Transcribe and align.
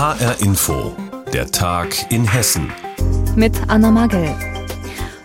HR 0.00 0.40
Info, 0.40 0.96
der 1.30 1.50
Tag 1.50 2.10
in 2.10 2.26
Hessen. 2.26 2.72
Mit 3.36 3.52
Anna 3.68 3.90
Magel. 3.90 4.34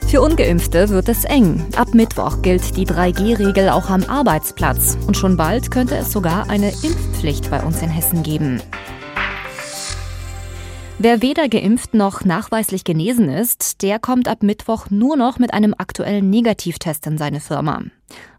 Für 0.06 0.22
ungeimpfte 0.22 0.90
wird 0.90 1.08
es 1.08 1.24
eng. 1.24 1.66
Ab 1.78 1.94
Mittwoch 1.94 2.42
gilt 2.42 2.76
die 2.76 2.86
3G-Regel 2.86 3.70
auch 3.70 3.90
am 3.90 4.04
Arbeitsplatz. 4.04 4.98
Und 5.08 5.16
schon 5.16 5.38
bald 5.38 5.72
könnte 5.72 5.96
es 5.96 6.12
sogar 6.12 6.50
eine 6.50 6.74
Impfpflicht 6.84 7.50
bei 7.50 7.64
uns 7.64 7.82
in 7.82 7.88
Hessen 7.88 8.22
geben. 8.22 8.62
Wer 11.00 11.22
weder 11.22 11.48
geimpft 11.48 11.94
noch 11.94 12.26
nachweislich 12.26 12.84
genesen 12.84 13.30
ist, 13.30 13.82
der 13.82 13.98
kommt 13.98 14.28
ab 14.28 14.44
Mittwoch 14.44 14.88
nur 14.90 15.16
noch 15.16 15.40
mit 15.40 15.54
einem 15.54 15.74
aktuellen 15.78 16.30
Negativtest 16.30 17.08
in 17.08 17.18
seine 17.18 17.40
Firma. 17.40 17.82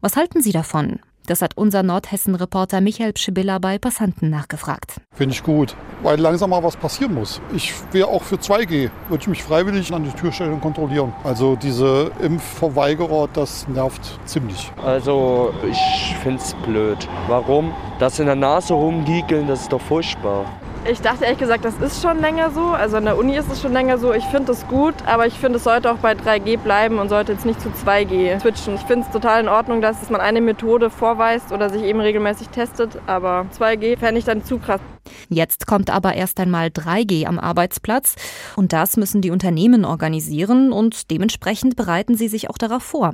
Was 0.02 0.16
halten 0.16 0.42
Sie 0.42 0.52
davon? 0.52 0.98
Das 1.26 1.42
hat 1.42 1.56
unser 1.56 1.82
Nordhessen-Reporter 1.82 2.80
Michael 2.80 3.12
Pschibilla 3.12 3.58
bei 3.58 3.78
Passanten 3.78 4.30
nachgefragt. 4.30 5.00
Finde 5.12 5.34
ich 5.34 5.42
gut, 5.42 5.74
weil 6.02 6.20
langsam 6.20 6.50
mal 6.50 6.62
was 6.62 6.76
passieren 6.76 7.14
muss. 7.14 7.40
Ich 7.54 7.72
wäre 7.92 8.08
auch 8.08 8.22
für 8.22 8.36
2G, 8.36 8.90
würde 9.08 9.22
ich 9.22 9.26
mich 9.26 9.42
freiwillig 9.42 9.92
an 9.92 10.04
die 10.04 10.10
Tür 10.10 10.30
stellen 10.30 10.52
und 10.52 10.60
kontrollieren. 10.60 11.12
Also 11.24 11.56
diese 11.56 12.12
Impfverweigerer, 12.20 13.28
das 13.32 13.66
nervt 13.66 14.20
ziemlich. 14.24 14.70
Also 14.84 15.52
ich 15.68 16.16
finde 16.22 16.40
es 16.40 16.54
blöd. 16.64 17.08
Warum? 17.26 17.74
Das 17.98 18.18
in 18.20 18.26
der 18.26 18.36
Nase 18.36 18.74
rumgiegeln, 18.74 19.48
das 19.48 19.62
ist 19.62 19.72
doch 19.72 19.80
furchtbar. 19.80 20.44
Ich 20.88 21.00
dachte 21.00 21.24
ehrlich 21.24 21.38
gesagt, 21.38 21.64
das 21.64 21.76
ist 21.78 22.00
schon 22.00 22.20
länger 22.20 22.50
so. 22.50 22.68
Also 22.68 22.96
an 22.98 23.04
der 23.04 23.18
Uni 23.18 23.36
ist 23.36 23.50
es 23.50 23.60
schon 23.60 23.72
länger 23.72 23.98
so. 23.98 24.12
Ich 24.12 24.24
finde 24.26 24.52
es 24.52 24.66
gut, 24.68 24.94
aber 25.04 25.26
ich 25.26 25.34
finde, 25.34 25.56
es 25.56 25.64
sollte 25.64 25.90
auch 25.90 25.96
bei 25.96 26.12
3G 26.12 26.58
bleiben 26.58 26.98
und 26.98 27.08
sollte 27.08 27.32
jetzt 27.32 27.44
nicht 27.44 27.60
zu 27.60 27.70
2G 27.70 28.38
switchen. 28.40 28.76
Ich 28.76 28.82
finde 28.82 29.06
es 29.06 29.12
total 29.12 29.40
in 29.40 29.48
Ordnung, 29.48 29.80
dass 29.80 30.08
man 30.10 30.20
eine 30.20 30.40
Methode 30.40 30.90
vorweist 30.90 31.50
oder 31.52 31.70
sich 31.70 31.82
eben 31.82 32.00
regelmäßig 32.00 32.50
testet, 32.50 32.98
aber 33.06 33.46
2G 33.58 33.98
fände 33.98 34.18
ich 34.18 34.24
dann 34.24 34.44
zu 34.44 34.58
krass. 34.58 34.80
Jetzt 35.28 35.66
kommt 35.66 35.90
aber 35.90 36.14
erst 36.14 36.40
einmal 36.40 36.68
3G 36.68 37.26
am 37.26 37.38
Arbeitsplatz 37.38 38.16
und 38.56 38.72
das 38.72 38.96
müssen 38.96 39.20
die 39.20 39.30
Unternehmen 39.30 39.84
organisieren 39.84 40.72
und 40.72 41.10
dementsprechend 41.10 41.76
bereiten 41.76 42.16
sie 42.16 42.28
sich 42.28 42.50
auch 42.50 42.58
darauf 42.58 42.82
vor. 42.82 43.12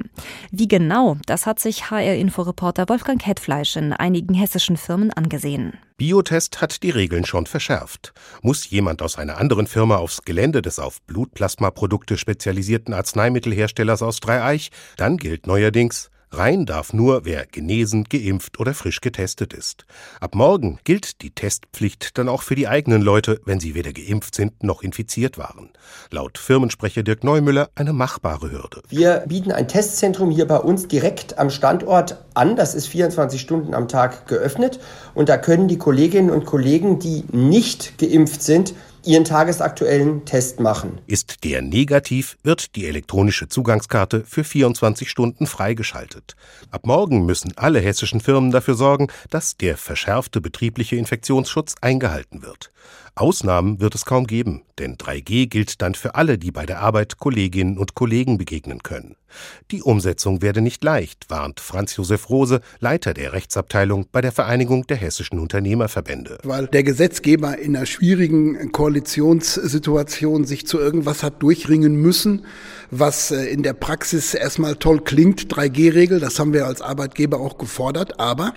Wie 0.51 0.69
genau, 0.69 1.17
das 1.27 1.47
hat 1.47 1.59
sich 1.59 1.91
HR-Inforeporter 1.91 2.89
Wolfgang 2.89 3.21
Kettfleisch 3.21 3.77
in 3.77 3.93
einigen 3.93 4.35
hessischen 4.35 4.77
Firmen 4.77 5.13
angesehen. 5.13 5.75
Biotest 5.97 6.61
hat 6.61 6.83
die 6.83 6.91
Regeln 6.91 7.25
schon 7.25 7.47
verschärft. 7.47 8.13
Muss 8.41 8.69
jemand 8.69 9.03
aus 9.03 9.19
einer 9.19 9.39
anderen 9.39 9.67
Firma 9.67 9.97
aufs 9.97 10.23
Gelände 10.23 10.61
des 10.61 10.79
auf 10.79 11.01
Blutplasmaprodukte 11.03 12.17
spezialisierten 12.19 12.93
Arzneimittelherstellers 12.93 14.03
aus 14.03 14.19
Dreieich, 14.21 14.71
dann 14.97 15.17
gilt 15.17 15.47
neuerdings 15.47 16.11
Rein 16.35 16.65
darf 16.65 16.95
nur, 16.95 17.27
wer 17.27 17.45
genesen, 17.45 18.05
geimpft 18.05 18.59
oder 18.59 18.73
frisch 18.73 19.03
getestet 19.03 19.53
ist. 19.53 19.85
Ab 20.19 20.35
morgen 20.35 20.79
gilt 20.85 21.21
die 21.21 21.31
Testpflicht 21.31 22.17
dann 22.17 22.31
auch 22.31 22.41
für 22.41 22.55
die 22.55 22.69
eigenen 22.69 23.03
Leute, 23.03 23.39
wenn 23.45 23.61
sie 23.61 23.75
weder 23.75 23.93
geimpft 23.93 24.35
sind 24.35 24.63
noch 24.63 24.83
infiziert 24.83 25.37
waren. 25.37 25.69
Laut 26.11 26.39
Firmensprecher 26.39 27.03
Dirk 27.03 27.23
Neumüller 27.23 27.69
eine 27.75 27.93
machbare 27.93 28.51
Hürde. 28.51 28.81
Wir 28.89 29.25
bieten 29.27 29.53
ein 29.53 29.69
Testzentrum 29.69 30.31
hier 30.31 30.47
bei 30.47 30.57
uns 30.57 30.89
direkt 30.89 31.39
am 31.39 31.51
Standort 31.51 32.17
an. 32.33 32.57
Das 32.57 32.75
ist 32.75 32.87
24 32.87 33.39
Stunden 33.39 33.75
am 33.75 33.87
Tag 33.87 34.27
geöffnet. 34.27 34.81
Und 35.13 35.29
da 35.29 35.37
können 35.37 35.69
die 35.69 35.79
Kolleginnen 35.79 36.31
und 36.31 36.47
Kollegen, 36.47 36.99
die 36.99 37.25
nicht 37.31 37.99
geimpft 37.99 38.43
sind, 38.43 38.73
ihren 39.07 39.25
tagesaktuellen 39.25 40.25
Test 40.25 40.61
machen. 40.61 40.99
Ist 41.07 41.45
der 41.45 41.63
negativ, 41.63 42.37
wird 42.43 42.77
die 42.77 42.87
elektronische 42.87 43.49
Zugangskarte 43.49 44.25
für 44.27 44.45
24 44.45 45.09
Stunden 45.11 45.47
freigeschaltet. 45.47 46.37
Ab 46.71 46.87
morgen 46.87 47.27
müssen 47.27 47.53
alle 47.57 47.81
hessischen 47.81 48.21
Firmen 48.21 48.51
dafür 48.51 48.75
sorgen, 48.75 49.09
dass 49.31 49.57
der 49.57 49.77
verschärfte 49.77 50.41
betriebliche 50.41 50.97
Infektionsschutz 50.97 51.75
eingehalten 51.81 52.43
wird. 52.43 52.71
Ausnahmen 53.15 53.79
wird 53.79 53.95
es 53.95 54.07
kaum 54.07 54.27
geben, 54.27 54.63
denn 54.79 54.97
3G 54.97 55.47
gilt 55.47 55.83
dann 55.83 55.95
für 55.95 56.15
alle, 56.15 56.39
die 56.39 56.51
bei 56.51 56.65
der 56.65 56.81
Arbeit 56.81 57.19
Kolleginnen 57.19 57.77
und 57.77 57.95
Kollegen 57.95 58.39
begegnen 58.39 58.83
können. 58.83 59.17
Die 59.71 59.83
Umsetzung 59.83 60.43
werde 60.43 60.61
nicht 60.61 60.83
leicht, 60.85 61.29
warnt 61.29 61.61
Franz 61.61 61.97
Josef 61.97 62.29
Rose, 62.29 62.61
Leiter 62.81 63.15
der 63.15 63.33
Rechtsabteilung 63.33 64.07
bei 64.13 64.21
der 64.21 64.33
Vereinigung 64.33 64.87
der 64.87 64.97
hessischen 64.99 65.39
Unternehmerverbände. 65.39 66.39
Weil 66.43 66.67
der 66.67 66.83
Gesetzgeber 66.83 67.59
in 67.59 67.77
einer 67.77 67.87
schwierigen 67.87 68.73
Koalitionssituation 68.73 70.45
sich 70.45 70.67
zu 70.67 70.79
irgendwas 70.79 71.23
hat 71.23 71.43
durchringen 71.43 71.97
müssen, 71.97 72.45
was 72.91 73.31
äh, 73.31 73.45
in 73.45 73.63
der 73.63 73.73
Praxis 73.73 74.35
erstmal 74.35 74.77
toll 74.77 75.01
klingt, 75.01 75.55
3G-Regel, 75.55 76.21
das 76.21 76.39
haben 76.39 76.53
wir 76.53 76.67
als 76.67 76.83
Arbeitgeber 76.83 77.41
auch 77.41 77.57
gefordert, 77.57 78.21
aber 78.21 78.55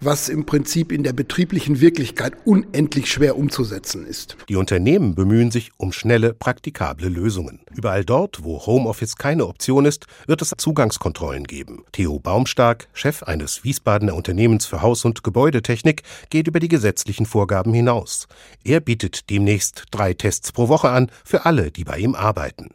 was 0.00 0.28
im 0.28 0.44
Prinzip 0.44 0.92
in 0.92 1.04
der 1.04 1.14
betrieblichen 1.14 1.80
Wirklichkeit 1.80 2.34
unendlich 2.44 3.10
schwer 3.10 3.38
umzusetzen 3.38 3.67
ist. 3.70 4.36
Die 4.48 4.56
Unternehmen 4.56 5.14
bemühen 5.14 5.50
sich 5.50 5.70
um 5.76 5.92
schnelle, 5.92 6.34
praktikable 6.34 7.08
Lösungen. 7.08 7.60
Überall 7.74 8.04
dort, 8.04 8.44
wo 8.44 8.64
Homeoffice 8.66 9.16
keine 9.16 9.46
Option 9.46 9.84
ist, 9.84 10.06
wird 10.26 10.42
es 10.42 10.52
Zugangskontrollen 10.56 11.44
geben. 11.44 11.84
Theo 11.92 12.18
Baumstark, 12.18 12.88
Chef 12.92 13.22
eines 13.22 13.64
Wiesbadener 13.64 14.14
Unternehmens 14.14 14.66
für 14.66 14.82
Haus- 14.82 15.04
und 15.04 15.22
Gebäudetechnik, 15.22 16.02
geht 16.30 16.48
über 16.48 16.60
die 16.60 16.68
gesetzlichen 16.68 17.26
Vorgaben 17.26 17.72
hinaus. 17.72 18.26
Er 18.64 18.80
bietet 18.80 19.30
demnächst 19.30 19.84
drei 19.90 20.14
Tests 20.14 20.52
pro 20.52 20.68
Woche 20.68 20.90
an 20.90 21.10
für 21.24 21.46
alle, 21.46 21.70
die 21.70 21.84
bei 21.84 21.98
ihm 21.98 22.14
arbeiten. 22.14 22.70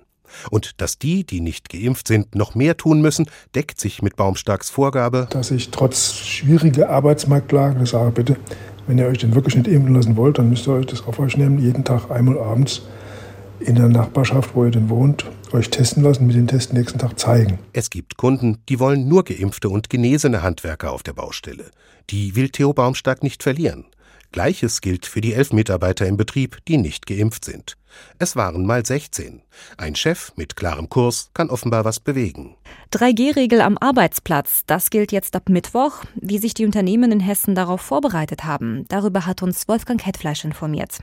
Und 0.49 0.81
dass 0.81 0.97
die, 0.97 1.25
die 1.25 1.41
nicht 1.41 1.69
geimpft 1.69 2.07
sind, 2.07 2.35
noch 2.35 2.55
mehr 2.55 2.77
tun 2.77 3.01
müssen, 3.01 3.27
deckt 3.55 3.79
sich 3.79 4.01
mit 4.01 4.15
Baumstarks 4.15 4.69
Vorgabe. 4.69 5.27
Dass 5.29 5.51
ich 5.51 5.69
trotz 5.69 6.13
schwieriger 6.13 6.89
Arbeitsmarktlage 6.89 7.85
sage, 7.85 8.11
bitte, 8.11 8.37
wenn 8.87 8.97
ihr 8.97 9.05
euch 9.05 9.19
denn 9.19 9.35
wirklich 9.35 9.55
nicht 9.55 9.67
impfen 9.67 9.95
lassen 9.95 10.15
wollt, 10.17 10.37
dann 10.37 10.49
müsst 10.49 10.67
ihr 10.67 10.73
euch 10.73 10.85
das 10.85 11.05
auf 11.05 11.19
euch 11.19 11.37
nehmen, 11.37 11.59
jeden 11.59 11.83
Tag 11.83 12.11
einmal 12.11 12.37
abends 12.37 12.81
in 13.59 13.75
der 13.75 13.87
Nachbarschaft, 13.87 14.55
wo 14.55 14.65
ihr 14.65 14.71
denn 14.71 14.89
wohnt, 14.89 15.25
euch 15.51 15.69
testen 15.69 16.03
lassen, 16.03 16.27
mit 16.27 16.35
dem 16.35 16.47
Test 16.47 16.73
nächsten 16.73 16.99
Tag 16.99 17.17
zeigen. 17.17 17.59
Es 17.71 17.89
gibt 17.89 18.17
Kunden, 18.17 18.57
die 18.69 18.79
wollen 18.79 19.07
nur 19.07 19.23
geimpfte 19.23 19.69
und 19.69 19.89
genesene 19.89 20.41
Handwerker 20.41 20.91
auf 20.91 21.03
der 21.03 21.13
Baustelle. 21.13 21.65
Die 22.09 22.35
will 22.35 22.49
Theo 22.49 22.73
Baumstark 22.73 23.23
nicht 23.23 23.43
verlieren. 23.43 23.85
Gleiches 24.33 24.81
gilt 24.81 25.05
für 25.05 25.21
die 25.21 25.33
elf 25.33 25.53
Mitarbeiter 25.53 26.05
im 26.07 26.17
Betrieb, 26.17 26.57
die 26.67 26.77
nicht 26.77 27.05
geimpft 27.05 27.45
sind. 27.45 27.77
Es 28.17 28.35
waren 28.35 28.65
mal 28.65 28.85
16. 28.85 29.43
Ein 29.77 29.95
Chef 29.95 30.33
mit 30.35 30.55
klarem 30.55 30.89
Kurs 30.89 31.29
kann 31.35 31.51
offenbar 31.51 31.85
was 31.85 31.99
bewegen. 31.99 32.57
3G-Regel 32.91 33.61
am 33.61 33.77
Arbeitsplatz, 33.77 34.63
das 34.65 34.89
gilt 34.89 35.11
jetzt 35.11 35.35
ab 35.35 35.49
Mittwoch. 35.49 36.03
Wie 36.15 36.39
sich 36.39 36.55
die 36.55 36.65
Unternehmen 36.65 37.11
in 37.11 37.19
Hessen 37.19 37.53
darauf 37.53 37.81
vorbereitet 37.81 38.43
haben, 38.43 38.85
darüber 38.89 39.27
hat 39.27 39.43
uns 39.43 39.67
Wolfgang 39.67 40.03
Hetfleisch 40.03 40.43
informiert. 40.43 40.97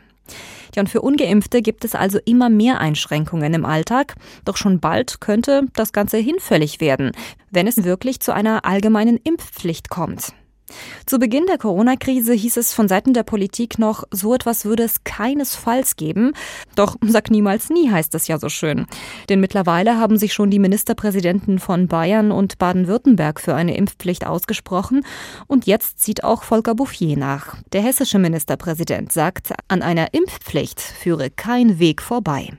Ja, 0.75 0.83
und 0.83 0.89
für 0.89 1.01
Ungeimpfte 1.01 1.63
gibt 1.63 1.85
es 1.85 1.95
also 1.95 2.19
immer 2.25 2.49
mehr 2.49 2.81
Einschränkungen 2.81 3.55
im 3.55 3.65
Alltag. 3.65 4.15
Doch 4.45 4.57
schon 4.57 4.81
bald 4.81 5.21
könnte 5.21 5.63
das 5.75 5.93
Ganze 5.93 6.19
hinfällig 6.19 6.81
werden, 6.81 7.13
wenn 7.51 7.67
es 7.67 7.85
wirklich 7.85 8.21
zu 8.21 8.33
einer 8.33 8.65
allgemeinen 8.65 9.17
Impfpflicht 9.17 9.89
kommt. 9.89 10.33
Zu 11.07 11.19
Beginn 11.19 11.47
der 11.47 11.59
Corona-Krise 11.59 12.33
hieß 12.33 12.57
es 12.57 12.73
von 12.73 12.89
Seiten 12.89 13.15
der 13.15 13.23
Politik 13.23 13.79
noch, 13.79 14.05
so 14.11 14.35
etwas 14.35 14.65
würde 14.65 14.85
es 14.85 15.05
keinesfalls 15.05 15.97
geben. 15.97 16.33
Doch 16.77 16.97
sag 17.03 17.31
niemals 17.31 17.71
nie 17.71 17.91
heißt 17.91 18.15
es 18.15 18.29
ja 18.29 18.39
so 18.39 18.49
schön. 18.49 18.87
Denn 19.29 19.41
mittlerweile 19.41 19.99
haben 19.99 20.19
sich 20.19 20.33
schon 20.33 20.51
die 20.51 20.59
Ministerpräsidenten 20.59 21.59
von 21.59 21.89
Bayern 21.89 22.33
und 22.33 22.59
Baden-Württemberg 22.59 23.41
für 23.41 23.55
eine 23.55 23.77
Impfpflicht 23.77 24.27
ausgesprochen. 24.27 25.05
Und 25.47 25.67
jetzt 25.67 26.01
zieht 26.01 26.25
auch 26.25 26.43
Volker 26.43 26.75
Bouffier 26.75 27.17
nach. 27.17 27.57
Der 27.73 27.83
hessische 27.83 28.19
Ministerpräsident 28.19 29.13
sagt, 29.13 29.53
an 29.69 29.83
einer 29.83 30.15
Impfpflicht 30.15 30.81
führe 30.81 31.31
kein 31.31 31.79
Weg 31.79 32.03
vorbei. 32.03 32.51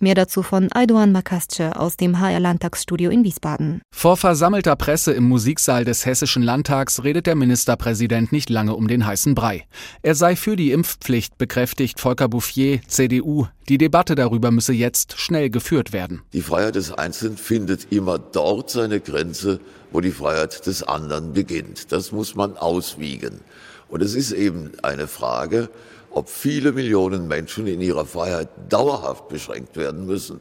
Mehr 0.00 0.14
dazu 0.14 0.42
von 0.42 0.68
Aydoğan 0.68 1.12
Makasce 1.12 1.76
aus 1.76 1.96
dem 1.96 2.20
HR 2.20 2.40
Landtagsstudio 2.40 3.10
in 3.10 3.24
Wiesbaden. 3.24 3.82
Vor 3.90 4.16
versammelter 4.16 4.76
Presse 4.76 5.12
im 5.12 5.24
Musiksaal 5.24 5.84
des 5.84 6.04
Hessischen 6.06 6.42
Landtags 6.42 7.04
redet 7.04 7.26
der 7.26 7.34
Ministerpräsident 7.34 8.32
nicht 8.32 8.50
lange 8.50 8.74
um 8.74 8.88
den 8.88 9.06
heißen 9.06 9.34
Brei. 9.34 9.64
Er 10.02 10.14
sei 10.14 10.36
für 10.36 10.56
die 10.56 10.72
Impfpflicht, 10.72 11.38
bekräftigt 11.38 12.00
Volker 12.00 12.28
Bouffier, 12.28 12.80
CDU. 12.86 13.46
Die 13.68 13.78
Debatte 13.78 14.14
darüber 14.14 14.50
müsse 14.50 14.72
jetzt 14.72 15.18
schnell 15.18 15.48
geführt 15.48 15.92
werden. 15.92 16.22
Die 16.32 16.42
Freiheit 16.42 16.74
des 16.74 16.92
Einzelnen 16.92 17.38
findet 17.38 17.90
immer 17.90 18.18
dort 18.18 18.70
seine 18.70 19.00
Grenze, 19.00 19.60
wo 19.90 20.00
die 20.00 20.10
Freiheit 20.10 20.66
des 20.66 20.82
anderen 20.82 21.32
beginnt. 21.32 21.92
Das 21.92 22.12
muss 22.12 22.34
man 22.34 22.56
auswiegen. 22.56 23.40
Und 23.88 24.02
es 24.02 24.14
ist 24.14 24.32
eben 24.32 24.72
eine 24.82 25.06
Frage, 25.06 25.70
ob 26.14 26.28
viele 26.28 26.72
Millionen 26.72 27.28
Menschen 27.28 27.66
in 27.66 27.80
ihrer 27.80 28.06
Freiheit 28.06 28.48
dauerhaft 28.68 29.28
beschränkt 29.28 29.76
werden 29.76 30.06
müssen, 30.06 30.40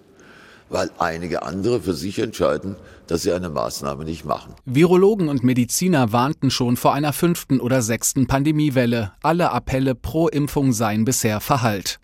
weil 0.69 0.89
einige 0.97 1.43
andere 1.43 1.81
für 1.81 1.93
sich 1.93 2.19
entscheiden, 2.19 2.75
dass 3.07 3.23
sie 3.23 3.31
eine 3.31 3.49
Maßnahme 3.49 4.05
nicht 4.05 4.25
machen. 4.25 4.53
Virologen 4.65 5.29
und 5.29 5.43
Mediziner 5.43 6.11
warnten 6.11 6.51
schon 6.51 6.77
vor 6.77 6.93
einer 6.93 7.13
fünften 7.13 7.59
oder 7.59 7.81
sechsten 7.81 8.27
Pandemiewelle. 8.27 9.13
Alle 9.21 9.51
Appelle 9.51 9.95
pro 9.95 10.27
Impfung 10.27 10.73
seien 10.73 11.05
bisher 11.05 11.39
verhallt. 11.39 11.99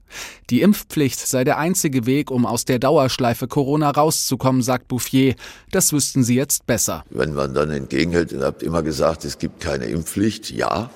Die 0.50 0.62
Impfpflicht 0.62 1.19
sei 1.19 1.44
der 1.44 1.60
einzige 1.60 2.06
Weg, 2.07 2.31
um 2.31 2.45
aus 2.45 2.66
der 2.66 2.80
Dauerschleife 2.80 3.48
Corona 3.48 3.92
rauszukommen, 3.92 4.63
sagt 4.63 4.88
Bouffier. 4.88 5.36
Das 5.71 5.94
wüssten 5.94 6.24
sie 6.24 6.36
jetzt 6.36 6.66
besser. 6.66 7.04
Wenn 7.12 7.33
man 7.33 7.54
dann 7.54 7.69
entgegenhält, 7.69 8.31
ihr 8.31 8.42
habt 8.42 8.63
immer 8.63 8.81
gesagt, 8.81 9.24
es 9.25 9.38
gibt 9.38 9.62
keine 9.62 9.86
Impfpflicht, 9.86 10.50
ja, 10.50 10.89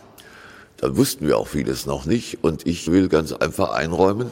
dann 0.84 0.98
wussten 0.98 1.28
wir 1.28 1.38
auch 1.38 1.48
vieles 1.48 1.86
noch 1.86 2.06
nicht. 2.06 2.44
Und 2.44 2.68
ich 2.68 2.92
will 2.92 3.08
ganz 3.08 3.32
einfach 3.32 3.72
einräumen, 3.72 4.32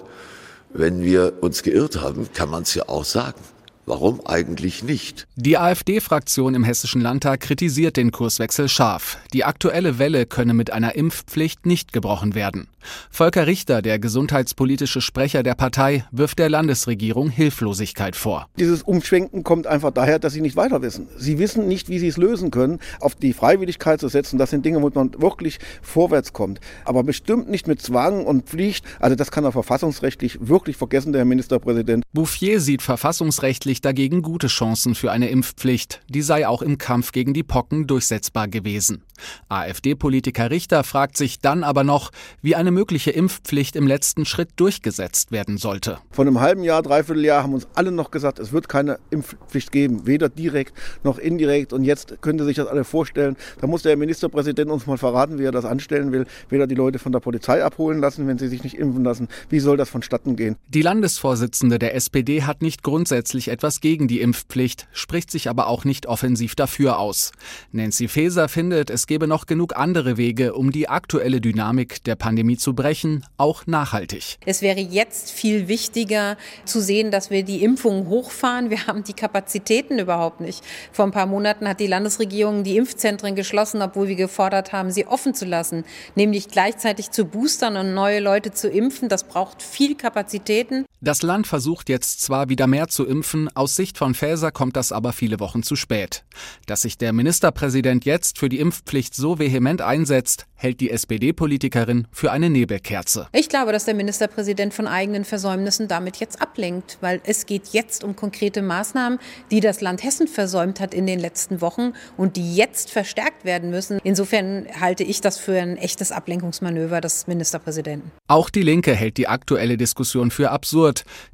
wenn 0.74 1.02
wir 1.02 1.34
uns 1.40 1.64
geirrt 1.64 2.02
haben, 2.02 2.28
kann 2.34 2.50
man 2.50 2.64
es 2.64 2.74
ja 2.74 2.90
auch 2.90 3.06
sagen. 3.06 3.40
Warum 3.86 4.26
eigentlich 4.26 4.84
nicht? 4.84 5.28
Die 5.38 5.58
AfD-Fraktion 5.58 6.54
im 6.54 6.66
Hessischen 6.66 7.00
Landtag 7.00 7.40
kritisiert 7.40 7.96
den 7.96 8.12
Kurswechsel 8.12 8.68
scharf. 8.68 9.18
Die 9.32 9.46
aktuelle 9.46 9.98
Welle 9.98 10.26
könne 10.26 10.54
mit 10.54 10.72
einer 10.72 10.96
Impfpflicht 10.96 11.66
nicht 11.66 11.94
gebrochen 11.94 12.36
werden. 12.36 12.68
Volker 13.10 13.48
Richter, 13.48 13.82
der 13.82 14.00
gesundheitspolitische 14.00 15.02
Sprecher 15.02 15.44
der 15.44 15.56
Partei, 15.56 16.06
wirft 16.12 16.40
der 16.40 16.50
Landesregierung 16.50 17.30
Hilflosigkeit 17.30 18.16
vor. 18.16 18.48
Dieses 18.58 18.84
Umschwenken 18.84 19.44
kommt 19.44 19.68
einfach 19.68 19.92
daher, 19.92 20.20
dass 20.20 20.34
sie 20.34 20.42
nicht 20.42 20.56
weiter 20.56 20.82
wissen. 20.82 21.08
Sie 21.18 21.40
wissen 21.40 21.68
nicht, 21.68 21.90
wie 21.90 22.00
sie 22.00 22.08
es 22.08 22.18
lösen 22.18 22.52
können. 22.52 22.80
Auf 23.00 23.16
die 23.16 23.34
Freiwilligkeit 23.34 24.00
zu 24.00 24.08
setzen, 24.08 24.38
das 24.38 24.50
sind 24.50 24.66
Dinge, 24.66 24.82
wo 24.82 24.90
man 24.94 25.12
wirklich 25.18 25.60
vorwärts 25.82 26.34
kommt. 26.34 26.60
Aber 26.86 27.04
bestimmt 27.04 27.50
nicht 27.50 27.68
mit 27.68 27.82
Zwang 27.82 28.26
und 28.26 28.48
Pflicht. 28.48 28.86
Also 29.00 29.16
das 29.16 29.32
kann 29.32 29.44
er 29.44 29.52
verfassungsrechtlich 29.52 30.40
wirklich 30.42 30.78
vergessen, 30.78 31.12
der 31.12 31.20
Herr 31.20 31.26
Ministerpräsident. 31.26 32.04
Bouffier 32.14 32.60
sieht 32.60 32.82
verfassungsrechtlich 32.82 33.82
dagegen 33.82 34.22
gute 34.22 34.48
Chancen 34.48 34.96
für 34.96 35.12
eine 35.12 35.30
Impfpflicht. 35.30 36.02
Die 36.10 36.22
sei 36.22 36.48
auch 36.48 36.62
im 36.62 36.78
Kampf 36.78 37.12
gegen 37.12 37.34
die 37.34 37.44
Pocken 37.44 37.88
durchsetzbar 37.88 38.48
gewesen. 38.48 39.04
AfD-Politiker 39.50 40.50
Richter 40.50 40.84
fragt 40.84 41.18
sich 41.18 41.40
dann 41.40 41.64
aber 41.64 41.84
noch, 41.84 42.12
wie 42.42 42.56
eine 42.56 42.71
mögliche 42.72 43.12
Impfpflicht 43.12 43.76
im 43.76 43.88
letzten 43.88 44.26
Schritt 44.26 44.50
durchgesetzt 44.56 45.32
werden 45.32 45.58
sollte. 45.58 46.00
Vor 46.12 46.26
einem 46.26 46.40
halben 46.40 46.64
Jahr, 46.64 46.82
dreiviertel 46.82 47.24
Jahr 47.24 47.44
haben 47.44 47.54
uns 47.54 47.68
alle 47.76 47.92
noch 47.92 48.12
gesagt, 48.12 48.40
es 48.40 48.52
wird 48.52 48.68
keine 48.70 49.00
Impfpflicht 49.10 49.72
geben, 49.72 50.08
weder 50.08 50.30
direkt 50.30 50.74
noch 51.04 51.18
indirekt. 51.18 51.74
Und 51.74 51.84
jetzt 51.84 52.22
können 52.22 52.40
Sie 52.40 52.46
sich 52.46 52.56
das 52.56 52.68
alle 52.68 52.84
vorstellen. 52.84 53.36
Da 53.60 53.68
muss 53.68 53.84
der 53.84 53.96
Ministerpräsident 53.98 54.72
uns 54.72 54.88
mal 54.88 54.98
verraten, 54.98 55.38
wie 55.38 55.44
er 55.44 55.52
das 55.52 55.66
anstellen 55.66 56.12
will. 56.12 56.26
Weder 56.50 56.68
die 56.68 56.76
Leute 56.76 57.00
von 57.00 57.12
der 57.12 57.20
Polizei 57.20 57.64
abholen 57.64 58.00
lassen, 58.00 58.28
wenn 58.28 58.38
sie 58.38 58.48
sich 58.48 58.64
nicht 58.64 58.78
impfen 58.78 59.04
lassen. 59.04 59.28
Wie 59.50 59.60
soll 59.60 59.78
das 59.78 59.90
vonstatten 59.90 60.36
gehen? 60.36 60.56
Die 60.70 60.82
Landesvorsitzende 60.82 61.80
der 61.80 61.96
SPD 61.96 62.44
hat 62.44 62.62
nicht 62.62 62.84
grundsätzlich 62.84 63.50
etwas 63.50 63.82
gegen 63.82 64.08
die 64.08 64.22
Impfpflicht, 64.22 64.88
spricht 64.92 65.32
sich 65.32 65.50
aber 65.50 65.68
auch 65.68 65.86
nicht 65.86 66.06
offensiv 66.06 66.56
dafür 66.56 67.00
aus. 67.00 67.32
Nancy 67.72 68.08
Faeser 68.08 68.48
findet, 68.48 68.90
es 68.90 69.08
gäbe 69.08 69.28
noch 69.28 69.46
genug 69.46 69.76
andere 69.76 70.18
Wege, 70.18 70.54
um 70.54 70.72
die 70.72 70.90
aktuelle 70.90 71.42
Dynamik 71.42 72.04
der 72.04 72.16
Pandemie 72.16 72.58
zu 72.62 72.74
brechen, 72.74 73.26
auch 73.38 73.68
nachhaltig. 73.68 74.38
Es 74.46 74.62
wäre 74.62 74.80
jetzt 74.80 75.32
viel 75.32 75.68
wichtiger 75.68 76.38
zu 76.66 76.80
sehen, 76.80 77.12
dass 77.12 77.30
wir 77.30 77.44
die 77.44 77.64
Impfungen 77.64 78.08
hochfahren. 78.08 78.70
Wir 78.70 78.88
haben 78.88 79.04
die 79.04 79.14
Kapazitäten 79.14 80.00
überhaupt 80.00 80.40
nicht. 80.40 80.64
Vor 80.92 81.06
ein 81.06 81.12
paar 81.12 81.26
Monaten 81.26 81.68
hat 81.68 81.80
die 81.80 81.88
Landesregierung 81.88 82.64
die 82.64 82.78
Impfzentren 82.78 83.36
geschlossen, 83.36 83.82
obwohl 83.82 84.08
wir 84.08 84.16
gefordert 84.16 84.72
haben, 84.72 84.92
sie 84.92 85.08
offen 85.08 85.34
zu 85.34 85.46
lassen, 85.46 85.84
nämlich 86.16 86.48
gleichzeitig 86.48 87.12
zu 87.12 87.26
boostern 87.26 87.76
und 87.76 87.94
neue 87.94 88.20
Leute 88.20 88.52
zu 88.52 88.70
impfen. 88.70 89.10
Das 89.10 89.24
braucht 89.24 89.62
viel 89.62 89.96
Kapazitäten. 89.96 90.86
Das 91.04 91.24
Land 91.24 91.48
versucht 91.48 91.90
jetzt 91.90 92.22
zwar 92.22 92.50
wieder 92.50 92.68
mehr 92.68 92.88
zu 92.88 93.08
impfen, 93.08 93.50
aus 93.56 93.76
Sicht 93.76 93.98
von 93.98 94.14
Faeser 94.14 94.52
kommt 94.52 94.76
das 94.76 94.92
aber 94.92 95.14
viele 95.14 95.40
Wochen 95.40 95.64
zu 95.64 95.76
spät. 95.76 96.24
Dass 96.68 96.84
sich 96.84 96.96
der 96.96 97.12
Ministerpräsident 97.12 98.06
jetzt 98.06 98.38
für 98.38 98.50
die 98.50 98.60
Impfpflicht 98.60 99.16
so 99.16 99.40
vehement 99.40 99.82
einsetzt, 99.82 100.46
hält 100.54 100.80
die 100.80 100.92
SPD-Politikerin 100.92 102.08
für 102.12 102.32
eine 102.32 102.52
Nebelkerze. 102.52 103.28
Ich 103.34 103.50
glaube, 103.50 103.72
dass 103.72 103.86
der 103.86 103.96
Ministerpräsident 103.96 104.76
von 104.76 104.86
eigenen 104.86 105.26
Versäumnissen 105.26 105.88
damit 105.88 106.18
jetzt 106.18 106.40
ablenkt, 106.40 107.00
weil 107.02 107.20
es 107.26 107.48
geht 107.48 107.70
jetzt 107.72 108.04
um 108.04 108.16
konkrete 108.16 108.62
Maßnahmen, 108.62 109.18
die 109.50 109.60
das 109.60 109.82
Land 109.82 110.04
Hessen 110.04 110.28
versäumt 110.28 110.80
hat 110.80 110.94
in 110.94 111.08
den 111.08 111.20
letzten 111.20 111.62
Wochen 111.62 111.94
und 112.16 112.38
die 112.38 112.56
jetzt 112.56 112.92
verstärkt 112.92 113.44
werden 113.44 113.72
müssen. 113.72 114.00
Insofern 114.04 114.68
halte 114.80 115.04
ich 115.04 115.20
das 115.20 115.40
für 115.40 115.60
ein 115.60 115.78
echtes 115.78 116.12
Ablenkungsmanöver 116.12 117.02
des 117.02 117.26
Ministerpräsidenten. 117.26 118.12
Auch 118.28 118.52
die 118.52 118.62
Linke 118.62 118.94
hält 118.94 119.18
die 119.18 119.28
aktuelle 119.28 119.78
Diskussion 119.78 120.30
für 120.30 120.52
absurd. 120.52 120.91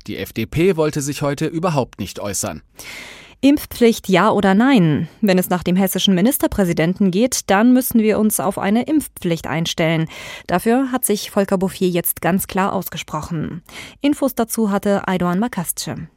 Die 0.07 0.17
FDP 0.17 0.75
wollte 0.77 1.01
sich 1.01 1.21
heute 1.21 1.45
überhaupt 1.45 1.99
nicht 1.99 2.19
äußern. 2.19 2.61
Impfpflicht 3.41 4.09
ja 4.09 4.31
oder 4.31 4.55
nein? 4.55 5.07
Wenn 5.21 5.37
es 5.37 5.49
nach 5.49 5.61
dem 5.61 5.75
hessischen 5.75 6.15
Ministerpräsidenten 6.15 7.11
geht, 7.11 7.49
dann 7.51 7.71
müssen 7.71 8.01
wir 8.01 8.17
uns 8.17 8.39
auf 8.39 8.57
eine 8.57 8.83
Impfpflicht 8.83 9.45
einstellen. 9.45 10.07
Dafür 10.47 10.91
hat 10.91 11.05
sich 11.05 11.29
Volker 11.29 11.57
Bouffier 11.59 11.89
jetzt 11.89 12.21
ganz 12.21 12.47
klar 12.47 12.73
ausgesprochen. 12.73 13.61
Infos 14.01 14.33
dazu 14.33 14.71
hatte 14.71 15.07
Aydoğan 15.07 15.37
Makasce. 15.37 16.07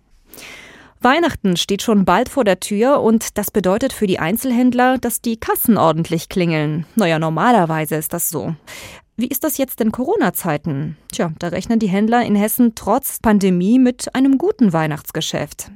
Weihnachten 1.03 1.57
steht 1.57 1.83
schon 1.83 2.05
bald 2.05 2.29
vor 2.29 2.45
der 2.45 2.61
Tür 2.61 3.01
und 3.01 3.39
das 3.39 3.51
bedeutet 3.51 3.93
für 3.93 4.07
die 4.07 4.19
Einzelhändler, 4.19 4.99
dass 4.99 5.23
die 5.23 5.39
Kassen 5.39 5.79
ordentlich 5.79 6.29
klingeln. 6.29 6.87
Naja, 6.95 7.19
normalerweise 7.19 7.97
ist 7.97 8.13
das 8.13 8.29
so. 8.29 8.55
Wie 9.21 9.29
ist 9.29 9.45
das 9.45 9.59
jetzt 9.59 9.83
in 9.83 9.93
Corona-Zeiten? 9.93 10.97
Tja, 11.13 11.31
da 11.39 11.49
rechnen 11.49 11.79
die 11.79 11.89
Händler 11.89 12.25
in 12.25 12.35
Hessen 12.35 12.75
trotz 12.75 13.19
Pandemie 13.19 13.79
mit 13.79 14.15
einem 14.15 14.39
guten 14.39 14.73
Weihnachtsgeschäft. 14.73 15.71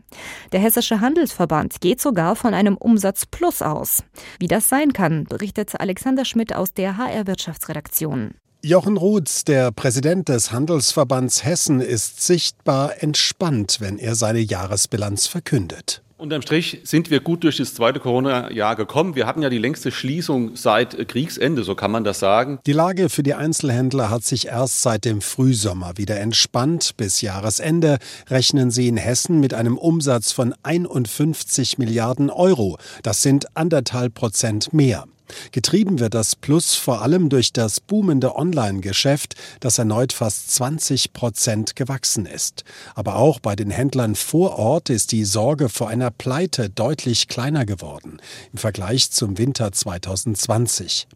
Der 0.52 0.60
Hessische 0.60 1.02
Handelsverband 1.02 1.82
geht 1.82 2.00
sogar 2.00 2.36
von 2.36 2.54
einem 2.54 2.78
Umsatzplus 2.78 3.60
aus. 3.60 4.02
Wie 4.38 4.46
das 4.46 4.70
sein 4.70 4.94
kann, 4.94 5.24
berichtet 5.24 5.78
Alexander 5.78 6.24
Schmidt 6.24 6.54
aus 6.54 6.72
der 6.72 6.96
HR 6.96 7.26
Wirtschaftsredaktion. 7.26 8.30
Jochen 8.62 8.96
Ruths, 8.96 9.44
der 9.44 9.72
Präsident 9.72 10.30
des 10.30 10.50
Handelsverbands 10.50 11.44
Hessen, 11.44 11.82
ist 11.82 12.22
sichtbar 12.22 13.02
entspannt, 13.02 13.76
wenn 13.80 13.98
er 13.98 14.14
seine 14.14 14.40
Jahresbilanz 14.40 15.26
verkündet. 15.26 16.03
Unterm 16.24 16.40
Strich 16.40 16.80
sind 16.84 17.10
wir 17.10 17.20
gut 17.20 17.44
durch 17.44 17.58
das 17.58 17.74
zweite 17.74 18.00
Corona-Jahr 18.00 18.76
gekommen. 18.76 19.14
Wir 19.14 19.26
hatten 19.26 19.42
ja 19.42 19.50
die 19.50 19.58
längste 19.58 19.92
Schließung 19.92 20.56
seit 20.56 21.06
Kriegsende, 21.06 21.64
so 21.64 21.74
kann 21.74 21.90
man 21.90 22.02
das 22.02 22.18
sagen. 22.18 22.60
Die 22.64 22.72
Lage 22.72 23.10
für 23.10 23.22
die 23.22 23.34
Einzelhändler 23.34 24.08
hat 24.08 24.24
sich 24.24 24.46
erst 24.46 24.80
seit 24.80 25.04
dem 25.04 25.20
Frühsommer 25.20 25.98
wieder 25.98 26.18
entspannt. 26.18 26.96
Bis 26.96 27.20
Jahresende 27.20 27.98
rechnen 28.30 28.70
sie 28.70 28.88
in 28.88 28.96
Hessen 28.96 29.38
mit 29.38 29.52
einem 29.52 29.76
Umsatz 29.76 30.32
von 30.32 30.54
51 30.62 31.76
Milliarden 31.76 32.30
Euro. 32.30 32.78
Das 33.02 33.20
sind 33.20 33.54
anderthalb 33.54 34.14
Prozent 34.14 34.72
mehr. 34.72 35.04
Getrieben 35.52 36.00
wird 36.00 36.14
das 36.14 36.36
Plus 36.36 36.74
vor 36.74 37.02
allem 37.02 37.28
durch 37.28 37.52
das 37.52 37.80
boomende 37.80 38.36
Online-Geschäft, 38.36 39.34
das 39.60 39.78
erneut 39.78 40.12
fast 40.12 40.50
20 40.52 41.12
Prozent 41.12 41.76
gewachsen 41.76 42.26
ist. 42.26 42.64
Aber 42.94 43.16
auch 43.16 43.40
bei 43.40 43.56
den 43.56 43.70
Händlern 43.70 44.14
vor 44.14 44.58
Ort 44.58 44.90
ist 44.90 45.12
die 45.12 45.24
Sorge 45.24 45.68
vor 45.68 45.88
einer 45.88 46.10
Pleite 46.10 46.70
deutlich 46.70 47.28
kleiner 47.28 47.64
geworden 47.64 48.20
im 48.52 48.58
Vergleich 48.58 49.10
zum 49.10 49.38
Winter 49.38 49.72
2020. 49.72 51.06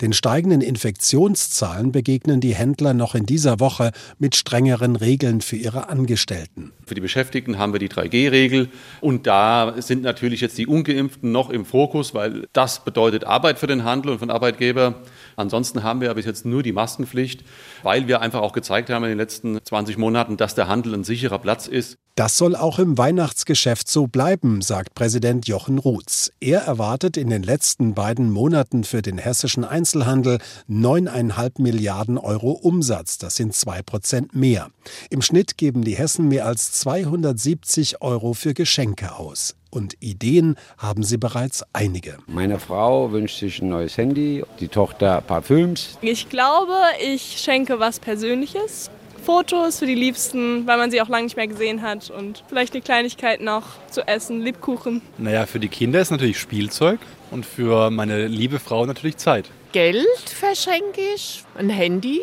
Den 0.00 0.12
steigenden 0.12 0.60
Infektionszahlen 0.60 1.92
begegnen 1.92 2.40
die 2.40 2.54
Händler 2.54 2.94
noch 2.94 3.14
in 3.14 3.26
dieser 3.26 3.60
Woche 3.60 3.92
mit 4.18 4.36
strengeren 4.36 4.96
Regeln 4.96 5.40
für 5.40 5.56
ihre 5.56 5.88
Angestellten. 5.88 6.72
Für 6.86 6.94
die 6.94 7.00
Beschäftigten 7.00 7.58
haben 7.58 7.72
wir 7.72 7.80
die 7.80 7.88
3G-Regel 7.88 8.68
und 9.00 9.26
da 9.26 9.74
sind 9.78 10.02
natürlich 10.02 10.40
jetzt 10.40 10.58
die 10.58 10.66
ungeimpften 10.66 11.32
noch 11.32 11.50
im 11.50 11.64
Fokus, 11.64 12.14
weil 12.14 12.46
das 12.52 12.84
bedeutet 12.84 13.24
Arbeit 13.24 13.58
für 13.58 13.66
den 13.66 13.84
Handel 13.84 14.12
und 14.12 14.18
für 14.18 14.26
den 14.26 14.30
Arbeitgeber. 14.30 14.94
Ansonsten 15.36 15.82
haben 15.82 16.00
wir 16.00 16.12
bis 16.14 16.26
jetzt 16.26 16.44
nur 16.44 16.62
die 16.62 16.72
Maskenpflicht, 16.72 17.44
weil 17.82 18.08
wir 18.08 18.20
einfach 18.20 18.40
auch 18.40 18.52
gezeigt 18.52 18.90
haben 18.90 19.04
in 19.04 19.10
den 19.10 19.18
letzten 19.18 19.58
20 19.62 19.98
Monaten, 19.98 20.36
dass 20.36 20.54
der 20.54 20.68
Handel 20.68 20.94
ein 20.94 21.04
sicherer 21.04 21.38
Platz 21.38 21.66
ist. 21.66 21.98
Das 22.18 22.36
soll 22.36 22.56
auch 22.56 22.80
im 22.80 22.98
Weihnachtsgeschäft 22.98 23.88
so 23.88 24.08
bleiben, 24.08 24.60
sagt 24.60 24.94
Präsident 24.94 25.46
Jochen 25.46 25.78
Ruths. 25.78 26.32
Er 26.40 26.62
erwartet 26.62 27.16
in 27.16 27.30
den 27.30 27.44
letzten 27.44 27.94
beiden 27.94 28.32
Monaten 28.32 28.82
für 28.82 29.02
den 29.02 29.18
hessischen 29.18 29.57
Einzelhandel 29.64 30.38
9,5 30.68 31.62
Milliarden 31.62 32.18
Euro 32.18 32.52
Umsatz. 32.52 33.18
Das 33.18 33.36
sind 33.36 33.54
zwei 33.54 33.82
Prozent 33.82 34.34
mehr. 34.34 34.70
Im 35.10 35.22
Schnitt 35.22 35.56
geben 35.56 35.82
die 35.82 35.96
Hessen 35.96 36.28
mehr 36.28 36.46
als 36.46 36.72
270 36.72 38.02
Euro 38.02 38.34
für 38.34 38.54
Geschenke 38.54 39.16
aus. 39.16 39.54
Und 39.70 39.94
Ideen 40.00 40.56
haben 40.78 41.02
sie 41.02 41.18
bereits 41.18 41.64
einige. 41.72 42.16
Meine 42.26 42.58
Frau 42.58 43.12
wünscht 43.12 43.38
sich 43.38 43.60
ein 43.60 43.68
neues 43.68 43.96
Handy, 43.98 44.44
die 44.60 44.68
Tochter 44.68 45.20
Parfüms. 45.20 45.98
Ich 46.00 46.28
glaube, 46.28 46.74
ich 47.04 47.38
schenke 47.38 47.78
was 47.78 48.00
Persönliches. 48.00 48.90
Fotos 49.28 49.80
für 49.80 49.84
die 49.84 49.94
Liebsten, 49.94 50.66
weil 50.66 50.78
man 50.78 50.90
sie 50.90 51.02
auch 51.02 51.08
lange 51.10 51.24
nicht 51.24 51.36
mehr 51.36 51.46
gesehen 51.46 51.82
hat 51.82 52.08
und 52.08 52.42
vielleicht 52.48 52.72
eine 52.72 52.80
Kleinigkeit 52.80 53.42
noch 53.42 53.64
zu 53.90 54.08
essen, 54.08 54.40
Lebkuchen. 54.40 55.02
Naja, 55.18 55.44
für 55.44 55.60
die 55.60 55.68
Kinder 55.68 56.00
ist 56.00 56.10
natürlich 56.10 56.38
Spielzeug 56.38 56.98
und 57.30 57.44
für 57.44 57.90
meine 57.90 58.26
liebe 58.26 58.58
Frau 58.58 58.86
natürlich 58.86 59.18
Zeit. 59.18 59.50
Geld 59.72 60.06
verschenke 60.24 61.02
ich, 61.14 61.44
ein 61.58 61.68
Handy. 61.68 62.22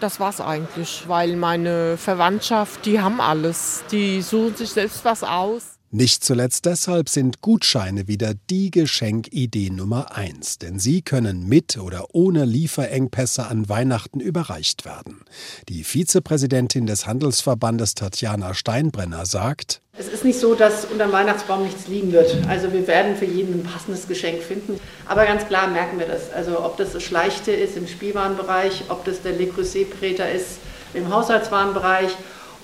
Das 0.00 0.18
war's 0.18 0.40
eigentlich, 0.40 1.02
weil 1.08 1.36
meine 1.36 1.98
Verwandtschaft, 1.98 2.86
die 2.86 3.02
haben 3.02 3.20
alles. 3.20 3.84
Die 3.92 4.22
suchen 4.22 4.56
sich 4.56 4.70
selbst 4.70 5.04
was 5.04 5.24
aus. 5.24 5.75
Nicht 5.96 6.24
zuletzt 6.24 6.66
deshalb 6.66 7.08
sind 7.08 7.40
Gutscheine 7.40 8.06
wieder 8.06 8.34
die 8.50 8.70
Geschenkidee 8.70 9.70
Nummer 9.70 10.14
eins, 10.14 10.58
denn 10.58 10.78
sie 10.78 11.00
können 11.00 11.48
mit 11.48 11.78
oder 11.78 12.08
ohne 12.12 12.44
Lieferengpässe 12.44 13.46
an 13.46 13.70
Weihnachten 13.70 14.20
überreicht 14.20 14.84
werden. 14.84 15.24
Die 15.70 15.84
Vizepräsidentin 15.84 16.84
des 16.84 17.06
Handelsverbandes 17.06 17.94
Tatjana 17.94 18.52
Steinbrenner 18.52 19.24
sagt, 19.24 19.80
es 19.96 20.08
ist 20.08 20.22
nicht 20.22 20.38
so, 20.38 20.54
dass 20.54 20.84
unter 20.84 21.06
dem 21.06 21.12
Weihnachtsbaum 21.12 21.62
nichts 21.62 21.88
liegen 21.88 22.12
wird. 22.12 22.46
Also 22.46 22.74
wir 22.74 22.86
werden 22.86 23.16
für 23.16 23.24
jeden 23.24 23.60
ein 23.60 23.62
passendes 23.62 24.06
Geschenk 24.06 24.42
finden. 24.42 24.78
Aber 25.06 25.24
ganz 25.24 25.46
klar 25.46 25.66
merken 25.66 25.98
wir 25.98 26.06
das. 26.06 26.30
Also 26.30 26.62
ob 26.62 26.76
das 26.76 26.92
das 26.92 27.04
Schleichte 27.04 27.52
ist 27.52 27.74
im 27.78 27.88
Spielwarenbereich, 27.88 28.84
ob 28.90 29.06
das 29.06 29.22
der 29.22 29.32
Le 29.32 29.46
Creuset-Präter 29.46 30.30
ist 30.30 30.58
im 30.92 31.08
Haushaltswarenbereich 31.08 32.10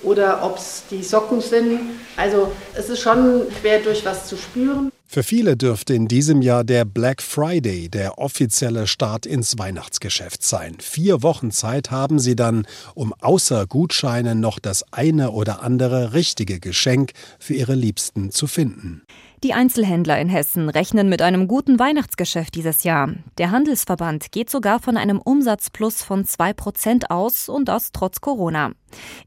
oder 0.03 0.43
ob 0.43 0.57
es 0.57 0.83
die 0.89 1.03
Socken 1.03 1.41
sind. 1.41 1.79
Also 2.17 2.51
es 2.75 2.89
ist 2.89 3.01
schon 3.01 3.43
schwer 3.59 3.79
durch 3.79 4.05
was 4.05 4.27
zu 4.27 4.37
spüren. 4.37 4.91
Für 5.13 5.21
viele 5.21 5.55
dürfte 5.55 5.93
in 5.93 6.07
diesem 6.07 6.41
Jahr 6.41 6.63
der 6.63 6.85
Black 6.85 7.21
Friday 7.21 7.87
der 7.87 8.17
offizielle 8.17 8.87
Start 8.87 9.27
ins 9.27 9.59
Weihnachtsgeschäft 9.59 10.41
sein. 10.41 10.77
Vier 10.81 11.21
Wochen 11.21 11.51
Zeit 11.51 11.91
haben 11.91 12.17
sie 12.17 12.35
dann, 12.35 12.65
um 12.95 13.13
außer 13.21 13.67
Gutscheinen 13.67 14.39
noch 14.39 14.57
das 14.57 14.83
eine 14.91 15.29
oder 15.29 15.61
andere 15.61 16.13
richtige 16.13 16.59
Geschenk 16.59 17.11
für 17.37 17.53
ihre 17.53 17.75
Liebsten 17.75 18.31
zu 18.31 18.47
finden. 18.47 19.03
Die 19.43 19.53
Einzelhändler 19.53 20.17
in 20.21 20.29
Hessen 20.29 20.69
rechnen 20.69 21.09
mit 21.09 21.21
einem 21.21 21.49
guten 21.49 21.77
Weihnachtsgeschäft 21.77 22.55
dieses 22.55 22.85
Jahr. 22.85 23.09
Der 23.37 23.51
Handelsverband 23.51 24.31
geht 24.31 24.49
sogar 24.49 24.79
von 24.79 24.95
einem 24.95 25.19
Umsatzplus 25.19 26.01
von 26.01 26.23
2% 26.23 27.09
aus 27.09 27.49
und 27.49 27.67
das 27.67 27.91
trotz 27.91 28.21
Corona. 28.21 28.71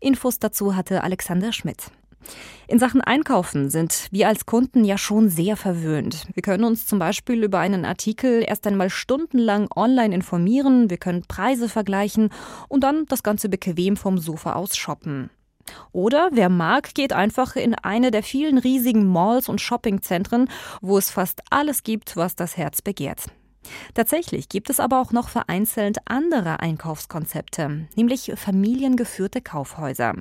Infos 0.00 0.38
dazu 0.38 0.74
hatte 0.74 1.04
Alexander 1.04 1.52
Schmidt. 1.52 1.90
In 2.66 2.78
Sachen 2.78 3.02
Einkaufen 3.02 3.68
sind 3.68 4.08
wir 4.10 4.28
als 4.28 4.46
Kunden 4.46 4.84
ja 4.86 4.96
schon 4.96 5.28
sehr 5.28 5.54
verwöhnt. 5.54 6.26
Wir 6.32 6.42
können 6.42 6.64
uns 6.64 6.86
zum 6.86 6.98
Beispiel 6.98 7.44
über 7.44 7.58
einen 7.58 7.84
Artikel 7.84 8.42
erst 8.42 8.66
einmal 8.66 8.88
stundenlang 8.88 9.68
online 9.76 10.14
informieren, 10.14 10.88
wir 10.88 10.96
können 10.96 11.24
Preise 11.28 11.68
vergleichen 11.68 12.30
und 12.68 12.84
dann 12.84 13.04
das 13.06 13.22
Ganze 13.22 13.50
bequem 13.50 13.98
vom 13.98 14.16
Sofa 14.16 14.54
aus 14.54 14.78
shoppen. 14.78 15.28
Oder 15.92 16.30
wer 16.32 16.48
mag, 16.48 16.94
geht 16.94 17.12
einfach 17.12 17.56
in 17.56 17.74
eine 17.74 18.10
der 18.10 18.22
vielen 18.22 18.58
riesigen 18.58 19.06
Malls 19.06 19.48
und 19.48 19.60
Shoppingzentren, 19.60 20.48
wo 20.80 20.98
es 20.98 21.10
fast 21.10 21.42
alles 21.50 21.82
gibt, 21.82 22.16
was 22.16 22.36
das 22.36 22.56
Herz 22.56 22.82
begehrt. 22.82 23.26
Tatsächlich 23.94 24.48
gibt 24.48 24.70
es 24.70 24.80
aber 24.80 25.00
auch 25.00 25.12
noch 25.12 25.28
vereinzelt 25.28 25.98
andere 26.04 26.60
Einkaufskonzepte, 26.60 27.88
nämlich 27.96 28.32
familiengeführte 28.36 29.40
Kaufhäuser. 29.40 30.14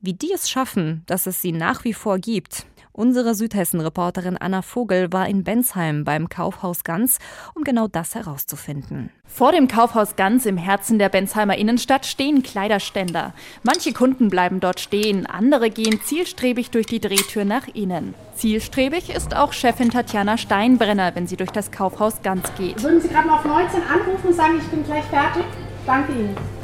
Wie 0.00 0.14
die 0.14 0.32
es 0.32 0.48
schaffen, 0.48 1.02
dass 1.06 1.26
es 1.26 1.42
sie 1.42 1.52
nach 1.52 1.84
wie 1.84 1.92
vor 1.92 2.18
gibt, 2.18 2.66
Unsere 2.96 3.34
Südhessen-Reporterin 3.34 4.38
Anna 4.38 4.62
Vogel 4.62 5.12
war 5.12 5.28
in 5.28 5.44
Bensheim 5.44 6.04
beim 6.04 6.30
Kaufhaus 6.30 6.82
Ganz, 6.82 7.18
um 7.54 7.62
genau 7.62 7.88
das 7.88 8.14
herauszufinden. 8.14 9.10
Vor 9.26 9.52
dem 9.52 9.68
Kaufhaus 9.68 10.16
Ganz 10.16 10.46
im 10.46 10.56
Herzen 10.56 10.98
der 10.98 11.10
Bensheimer 11.10 11.58
Innenstadt 11.58 12.06
stehen 12.06 12.42
Kleiderständer. 12.42 13.34
Manche 13.62 13.92
Kunden 13.92 14.30
bleiben 14.30 14.60
dort 14.60 14.80
stehen, 14.80 15.26
andere 15.26 15.68
gehen 15.68 16.00
zielstrebig 16.02 16.70
durch 16.70 16.86
die 16.86 17.00
Drehtür 17.00 17.44
nach 17.44 17.68
innen. 17.68 18.14
Zielstrebig 18.34 19.10
ist 19.10 19.36
auch 19.36 19.52
Chefin 19.52 19.90
Tatjana 19.90 20.38
Steinbrenner, 20.38 21.14
wenn 21.14 21.26
sie 21.26 21.36
durch 21.36 21.50
das 21.50 21.70
Kaufhaus 21.70 22.22
Ganz 22.22 22.50
geht. 22.56 22.82
Würden 22.82 23.02
Sie 23.02 23.08
gerade 23.08 23.26
mal 23.28 23.40
auf 23.40 23.44
19 23.44 23.82
anrufen 23.82 24.28
und 24.28 24.34
sagen, 24.34 24.54
ich 24.56 24.68
bin 24.68 24.82
gleich 24.84 25.04
fertig? 25.04 25.44
Danke 25.84 26.12
Ihnen. 26.12 26.55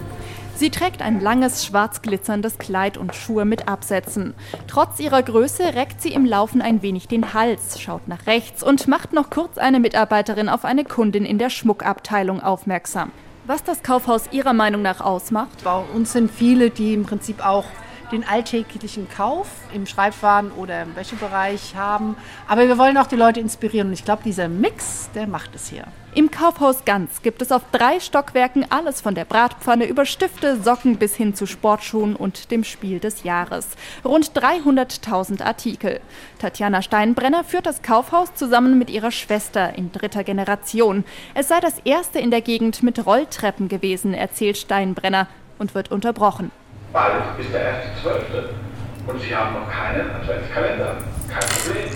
Sie 0.54 0.70
trägt 0.70 1.02
ein 1.02 1.20
langes, 1.20 1.66
schwarz 1.66 2.02
glitzerndes 2.02 2.58
Kleid 2.58 2.96
und 2.96 3.14
Schuhe 3.14 3.44
mit 3.44 3.68
Absätzen. 3.68 4.34
Trotz 4.68 5.00
ihrer 5.00 5.22
Größe 5.22 5.74
reckt 5.74 6.00
sie 6.00 6.12
im 6.12 6.24
Laufen 6.24 6.62
ein 6.62 6.82
wenig 6.82 7.08
den 7.08 7.34
Hals, 7.34 7.80
schaut 7.80 8.06
nach 8.06 8.26
rechts 8.26 8.62
und 8.62 8.86
macht 8.86 9.12
noch 9.12 9.30
kurz 9.30 9.58
eine 9.58 9.80
Mitarbeiterin 9.80 10.48
auf 10.48 10.64
eine 10.64 10.84
Kundin 10.84 11.24
in 11.24 11.38
der 11.38 11.50
Schmuckabteilung 11.50 12.40
aufmerksam. 12.40 13.10
Was 13.44 13.64
das 13.64 13.82
Kaufhaus 13.82 14.28
Ihrer 14.30 14.52
Meinung 14.52 14.82
nach 14.82 15.00
ausmacht? 15.00 15.64
Bei 15.64 15.82
uns 15.94 16.12
sind 16.12 16.30
viele, 16.30 16.70
die 16.70 16.94
im 16.94 17.04
Prinzip 17.04 17.44
auch 17.44 17.64
den 18.12 18.28
alltäglichen 18.28 19.08
Kauf 19.08 19.48
im 19.74 19.86
Schreibwaren 19.86 20.52
oder 20.52 20.82
im 20.82 20.94
Wäschebereich 20.94 21.74
haben. 21.74 22.16
Aber 22.46 22.68
wir 22.68 22.78
wollen 22.78 22.96
auch 22.98 23.06
die 23.06 23.16
Leute 23.16 23.40
inspirieren 23.40 23.88
und 23.88 23.94
ich 23.94 24.04
glaube, 24.04 24.22
dieser 24.24 24.48
Mix, 24.48 25.10
der 25.14 25.26
macht 25.26 25.54
es 25.54 25.68
hier. 25.68 25.84
Im 26.14 26.30
Kaufhaus 26.30 26.84
Ganz 26.84 27.22
gibt 27.22 27.40
es 27.40 27.50
auf 27.50 27.62
drei 27.72 27.98
Stockwerken 27.98 28.66
alles 28.68 29.00
von 29.00 29.14
der 29.14 29.24
Bratpfanne 29.24 29.86
über 29.86 30.04
Stifte, 30.04 30.60
Socken 30.60 30.98
bis 30.98 31.16
hin 31.16 31.34
zu 31.34 31.46
Sportschuhen 31.46 32.14
und 32.14 32.50
dem 32.50 32.64
Spiel 32.64 33.00
des 33.00 33.22
Jahres. 33.22 33.66
Rund 34.04 34.32
300.000 34.32 35.42
Artikel. 35.42 36.00
Tatjana 36.38 36.82
Steinbrenner 36.82 37.44
führt 37.44 37.64
das 37.64 37.80
Kaufhaus 37.80 38.34
zusammen 38.34 38.78
mit 38.78 38.90
ihrer 38.90 39.10
Schwester 39.10 39.74
in 39.74 39.90
dritter 39.90 40.22
Generation. 40.22 41.04
Es 41.32 41.48
sei 41.48 41.60
das 41.60 41.78
erste 41.84 42.18
in 42.18 42.30
der 42.30 42.42
Gegend 42.42 42.82
mit 42.82 43.06
Rolltreppen 43.06 43.68
gewesen, 43.68 44.12
erzählt 44.12 44.58
Steinbrenner 44.58 45.28
und 45.58 45.74
wird 45.74 45.90
unterbrochen. 45.90 46.50
Bald 46.92 47.22
ist 47.38 47.50
der 47.54 47.82
1.12. 48.04 48.50
und 49.06 49.20
Sie 49.22 49.34
haben 49.34 49.54
noch 49.54 49.70
keinen 49.70 50.10
Adventskalender. 50.10 50.98
Kein 51.26 51.48
Problem. 51.48 51.88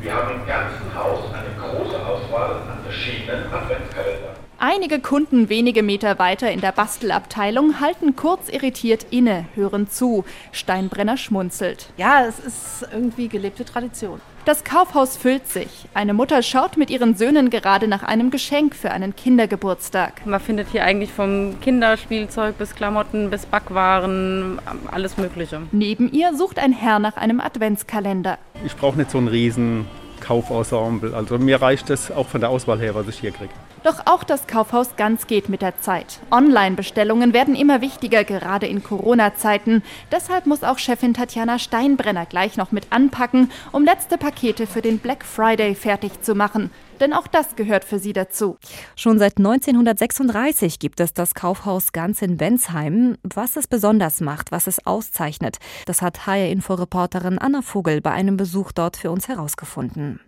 Wir 0.00 0.12
haben 0.12 0.40
im 0.40 0.46
ganzen 0.46 0.92
Haus 0.92 1.20
eine 1.32 1.54
große 1.56 1.96
Auswahl 2.04 2.56
an 2.68 2.82
verschiedenen 2.82 3.44
Adventskalendern. 3.52 4.34
Einige 4.58 4.98
Kunden 4.98 5.48
wenige 5.48 5.84
Meter 5.84 6.18
weiter 6.18 6.50
in 6.50 6.60
der 6.60 6.72
Bastelabteilung 6.72 7.80
halten 7.80 8.16
kurz 8.16 8.48
irritiert 8.48 9.06
inne, 9.10 9.46
hören 9.54 9.88
zu. 9.88 10.24
Steinbrenner 10.50 11.16
schmunzelt. 11.16 11.92
Ja, 11.96 12.26
es 12.26 12.40
ist 12.40 12.88
irgendwie 12.92 13.28
gelebte 13.28 13.64
Tradition. 13.64 14.20
Das 14.50 14.64
Kaufhaus 14.64 15.16
füllt 15.16 15.46
sich. 15.46 15.68
Eine 15.94 16.12
Mutter 16.12 16.42
schaut 16.42 16.76
mit 16.76 16.90
ihren 16.90 17.14
Söhnen 17.14 17.50
gerade 17.50 17.86
nach 17.86 18.02
einem 18.02 18.32
Geschenk 18.32 18.74
für 18.74 18.90
einen 18.90 19.14
Kindergeburtstag. 19.14 20.26
Man 20.26 20.40
findet 20.40 20.66
hier 20.72 20.82
eigentlich 20.82 21.12
vom 21.12 21.60
Kinderspielzeug 21.60 22.58
bis 22.58 22.74
Klamotten 22.74 23.30
bis 23.30 23.46
Backwaren 23.46 24.60
alles 24.90 25.16
Mögliche. 25.18 25.60
Neben 25.70 26.10
ihr 26.10 26.34
sucht 26.34 26.58
ein 26.58 26.72
Herr 26.72 26.98
nach 26.98 27.16
einem 27.16 27.38
Adventskalender. 27.38 28.38
Ich 28.66 28.74
brauche 28.74 28.98
nicht 28.98 29.12
so 29.12 29.18
einen 29.18 29.28
riesen 29.28 29.86
Kaufensemble. 30.18 31.14
Also 31.14 31.38
mir 31.38 31.62
reicht 31.62 31.88
es 31.88 32.10
auch 32.10 32.26
von 32.26 32.40
der 32.40 32.50
Auswahl 32.50 32.80
her, 32.80 32.96
was 32.96 33.06
ich 33.06 33.20
hier 33.20 33.30
kriege. 33.30 33.52
Doch 33.82 34.06
auch 34.06 34.24
das 34.24 34.46
Kaufhaus 34.46 34.96
Ganz 34.96 35.26
geht 35.26 35.48
mit 35.48 35.62
der 35.62 35.80
Zeit. 35.80 36.20
Online-Bestellungen 36.30 37.32
werden 37.32 37.54
immer 37.54 37.80
wichtiger, 37.80 38.24
gerade 38.24 38.66
in 38.66 38.82
Corona-Zeiten. 38.82 39.82
Deshalb 40.12 40.44
muss 40.44 40.62
auch 40.62 40.78
Chefin 40.78 41.14
Tatjana 41.14 41.58
Steinbrenner 41.58 42.26
gleich 42.26 42.58
noch 42.58 42.72
mit 42.72 42.88
anpacken, 42.90 43.50
um 43.72 43.84
letzte 43.84 44.18
Pakete 44.18 44.66
für 44.66 44.82
den 44.82 44.98
Black 44.98 45.24
Friday 45.24 45.74
fertig 45.74 46.20
zu 46.20 46.34
machen. 46.34 46.70
Denn 47.00 47.14
auch 47.14 47.26
das 47.26 47.56
gehört 47.56 47.84
für 47.84 47.98
sie 47.98 48.12
dazu. 48.12 48.58
Schon 48.96 49.18
seit 49.18 49.38
1936 49.38 50.78
gibt 50.78 51.00
es 51.00 51.14
das 51.14 51.32
Kaufhaus 51.32 51.92
Ganz 51.92 52.20
in 52.20 52.36
Bensheim. 52.36 53.16
Was 53.22 53.56
es 53.56 53.66
besonders 53.66 54.20
macht, 54.20 54.52
was 54.52 54.66
es 54.66 54.86
auszeichnet, 54.86 55.56
das 55.86 56.02
hat 56.02 56.26
HR-Info-Reporterin 56.26 57.38
Anna 57.38 57.62
Vogel 57.62 58.02
bei 58.02 58.10
einem 58.10 58.36
Besuch 58.36 58.72
dort 58.72 58.98
für 58.98 59.10
uns 59.10 59.28
herausgefunden. 59.28 60.20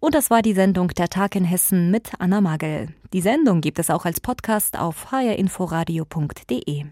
Und 0.00 0.14
das 0.14 0.30
war 0.30 0.42
die 0.42 0.54
Sendung 0.54 0.88
Der 0.88 1.08
Tag 1.08 1.36
in 1.36 1.44
Hessen 1.44 1.90
mit 1.90 2.12
Anna 2.18 2.40
Magel. 2.40 2.88
Die 3.12 3.20
Sendung 3.20 3.60
gibt 3.60 3.78
es 3.78 3.90
auch 3.90 4.04
als 4.04 4.20
Podcast 4.20 4.78
auf 4.78 5.12
hrinforadio.de. 5.12 6.86